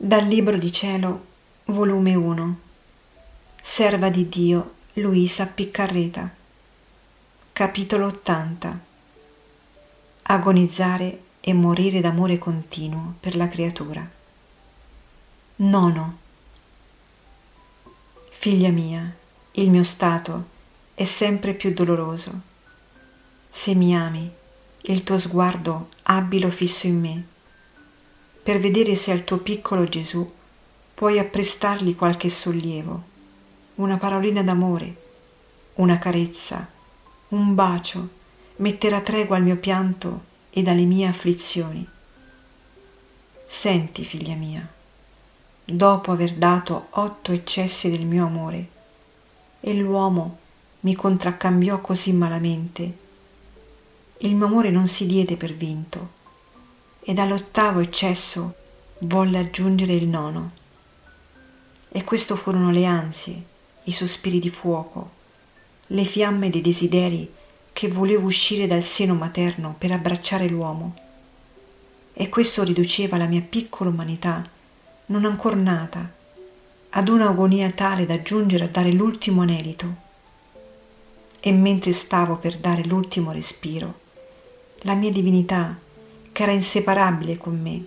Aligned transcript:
Dal 0.00 0.24
Libro 0.26 0.56
di 0.56 0.72
Cielo, 0.72 1.24
volume 1.64 2.14
1, 2.14 2.58
Serva 3.60 4.10
di 4.10 4.28
Dio 4.28 4.74
Luisa 4.92 5.44
Piccarreta, 5.46 6.32
capitolo 7.52 8.06
80. 8.06 8.80
Agonizzare 10.22 11.22
e 11.40 11.52
morire 11.52 12.00
d'amore 12.00 12.38
continuo 12.38 13.14
per 13.18 13.34
la 13.34 13.48
creatura. 13.48 14.08
Nono. 15.56 16.18
Figlia 18.30 18.70
mia, 18.70 19.12
il 19.50 19.68
mio 19.68 19.82
stato 19.82 20.46
è 20.94 21.02
sempre 21.02 21.54
più 21.54 21.74
doloroso. 21.74 22.40
Se 23.50 23.74
mi 23.74 23.96
ami, 23.96 24.30
il 24.82 25.02
tuo 25.02 25.18
sguardo 25.18 25.88
abilo 26.02 26.50
fisso 26.50 26.86
in 26.86 27.00
me 27.00 27.36
per 28.48 28.60
vedere 28.60 28.96
se 28.96 29.10
al 29.12 29.24
tuo 29.24 29.36
piccolo 29.36 29.84
Gesù 29.84 30.26
puoi 30.94 31.18
apprestargli 31.18 31.94
qualche 31.94 32.30
sollievo, 32.30 33.02
una 33.74 33.98
parolina 33.98 34.42
d'amore, 34.42 34.96
una 35.74 35.98
carezza, 35.98 36.66
un 37.28 37.54
bacio, 37.54 38.08
mettere 38.56 38.96
a 38.96 39.02
tregua 39.02 39.36
al 39.36 39.42
mio 39.42 39.58
pianto 39.58 40.22
e 40.48 40.62
dalle 40.62 40.84
mie 40.84 41.08
afflizioni. 41.08 41.86
Senti, 43.44 44.02
figlia 44.06 44.34
mia, 44.34 44.66
dopo 45.62 46.10
aver 46.10 46.32
dato 46.32 46.86
otto 46.92 47.32
eccessi 47.32 47.90
del 47.90 48.06
mio 48.06 48.24
amore, 48.24 48.68
e 49.60 49.74
l'uomo 49.74 50.38
mi 50.80 50.94
contraccambiò 50.94 51.82
così 51.82 52.14
malamente, 52.14 52.96
il 54.20 54.34
mio 54.34 54.46
amore 54.46 54.70
non 54.70 54.88
si 54.88 55.04
diede 55.04 55.36
per 55.36 55.52
vinto, 55.52 56.16
e 57.08 57.14
dall'ottavo 57.14 57.80
eccesso 57.80 58.54
volle 58.98 59.38
aggiungere 59.38 59.94
il 59.94 60.06
nono. 60.06 60.50
E 61.88 62.04
questo 62.04 62.36
furono 62.36 62.70
le 62.70 62.84
ansie, 62.84 63.42
i 63.84 63.92
sospiri 63.92 64.38
di 64.38 64.50
fuoco, 64.50 65.10
le 65.86 66.04
fiamme 66.04 66.50
dei 66.50 66.60
desideri 66.60 67.32
che 67.72 67.88
volevo 67.88 68.26
uscire 68.26 68.66
dal 68.66 68.82
seno 68.82 69.14
materno 69.14 69.74
per 69.78 69.92
abbracciare 69.92 70.48
l'uomo. 70.48 70.96
E 72.12 72.28
questo 72.28 72.62
riduceva 72.62 73.16
la 73.16 73.24
mia 73.24 73.40
piccola 73.40 73.88
umanità, 73.88 74.46
non 75.06 75.24
ancor 75.24 75.56
nata, 75.56 76.12
ad 76.90 77.08
un'agonia 77.08 77.70
tale 77.70 78.04
da 78.04 78.20
giungere 78.20 78.64
a 78.64 78.68
dare 78.68 78.92
l'ultimo 78.92 79.40
anelito. 79.40 79.94
E 81.40 81.52
mentre 81.52 81.94
stavo 81.94 82.36
per 82.36 82.58
dare 82.58 82.84
l'ultimo 82.84 83.32
respiro, 83.32 84.00
la 84.80 84.92
mia 84.92 85.10
divinità 85.10 85.86
che 86.38 86.44
era 86.44 86.52
inseparabile 86.52 87.36
con 87.36 87.60
me, 87.60 87.84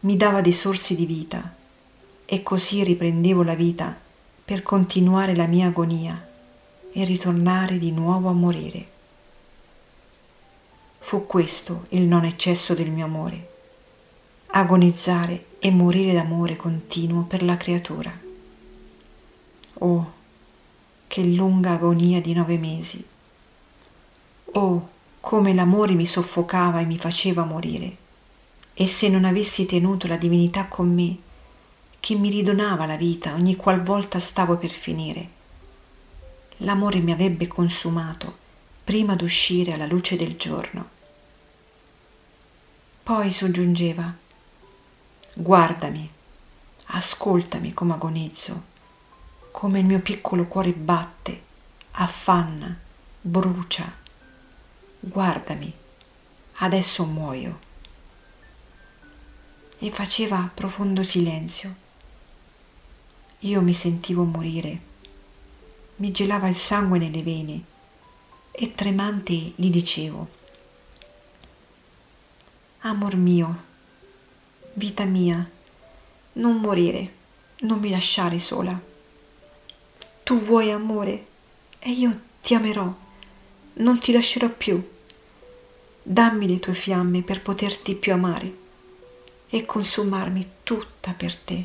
mi 0.00 0.18
dava 0.18 0.42
dei 0.42 0.52
sorsi 0.52 0.94
di 0.94 1.06
vita 1.06 1.54
e 2.26 2.42
così 2.42 2.84
riprendevo 2.84 3.42
la 3.42 3.54
vita 3.54 3.98
per 4.44 4.62
continuare 4.62 5.34
la 5.34 5.46
mia 5.46 5.68
agonia 5.68 6.28
e 6.92 7.04
ritornare 7.04 7.78
di 7.78 7.90
nuovo 7.90 8.28
a 8.28 8.32
morire. 8.32 8.86
Fu 10.98 11.24
questo 11.26 11.86
il 11.88 12.02
non 12.02 12.26
eccesso 12.26 12.74
del 12.74 12.90
mio 12.90 13.06
amore, 13.06 13.48
agonizzare 14.48 15.46
e 15.58 15.70
morire 15.70 16.12
d'amore 16.12 16.56
continuo 16.56 17.22
per 17.22 17.42
la 17.42 17.56
creatura. 17.56 18.12
Oh, 19.72 20.12
che 21.06 21.22
lunga 21.22 21.70
agonia 21.70 22.20
di 22.20 22.34
nove 22.34 22.58
mesi! 22.58 23.02
Oh, 24.52 24.88
come 25.24 25.54
l'amore 25.54 25.94
mi 25.94 26.04
soffocava 26.04 26.80
e 26.80 26.84
mi 26.84 26.98
faceva 26.98 27.44
morire. 27.44 27.96
E 28.74 28.86
se 28.86 29.08
non 29.08 29.24
avessi 29.24 29.64
tenuto 29.64 30.06
la 30.06 30.18
divinità 30.18 30.66
con 30.66 30.92
me, 30.94 31.16
che 31.98 32.14
mi 32.14 32.28
ridonava 32.28 32.84
la 32.84 32.98
vita 32.98 33.32
ogni 33.32 33.56
qualvolta 33.56 34.18
stavo 34.18 34.58
per 34.58 34.68
finire, 34.68 35.28
l'amore 36.58 36.98
mi 36.98 37.10
avrebbe 37.10 37.46
consumato 37.46 38.36
prima 38.84 39.16
d'uscire 39.16 39.72
alla 39.72 39.86
luce 39.86 40.16
del 40.16 40.36
giorno. 40.36 40.90
Poi 43.02 43.32
soggiungeva, 43.32 44.14
guardami, 45.32 46.10
ascoltami 46.84 47.72
come 47.72 47.94
agonizzo, 47.94 48.62
come 49.52 49.78
il 49.78 49.86
mio 49.86 50.00
piccolo 50.00 50.44
cuore 50.44 50.72
batte, 50.72 51.42
affanna, 51.92 52.76
brucia 53.22 54.02
guardami, 55.04 55.70
adesso 56.54 57.04
muoio. 57.04 57.60
E 59.78 59.90
faceva 59.90 60.50
profondo 60.52 61.02
silenzio. 61.02 61.82
Io 63.40 63.60
mi 63.60 63.74
sentivo 63.74 64.24
morire, 64.24 64.80
mi 65.96 66.10
gelava 66.10 66.48
il 66.48 66.56
sangue 66.56 66.98
nelle 66.98 67.22
vene 67.22 67.62
e 68.50 68.74
tremante 68.74 69.34
gli 69.54 69.68
dicevo, 69.68 70.42
Amor 72.80 73.16
mio, 73.16 73.62
vita 74.74 75.04
mia, 75.04 75.50
non 76.34 76.56
morire, 76.56 77.12
non 77.60 77.78
mi 77.78 77.90
lasciare 77.90 78.38
sola. 78.38 78.78
Tu 80.22 80.40
vuoi 80.40 80.70
amore 80.70 81.26
e 81.78 81.90
io 81.90 82.20
ti 82.42 82.54
amerò, 82.54 82.90
non 83.74 83.98
ti 83.98 84.12
lascerò 84.12 84.48
più 84.48 84.92
dammi 86.06 86.46
le 86.46 86.58
tue 86.60 86.74
fiamme 86.74 87.22
per 87.22 87.40
poterti 87.40 87.94
più 87.94 88.12
amare 88.12 88.52
e 89.48 89.64
consumarmi 89.64 90.46
tutta 90.62 91.14
per 91.16 91.34
te. 91.34 91.64